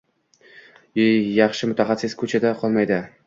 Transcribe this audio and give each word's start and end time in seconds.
Yaxshi 1.01 1.69
mutaxassis 1.73 2.17
ko'chada 2.23 2.57
qolmaydi 2.65 3.01